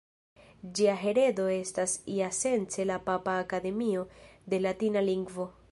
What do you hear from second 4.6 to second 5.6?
Latina Lingvo.